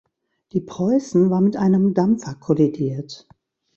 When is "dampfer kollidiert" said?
1.93-3.27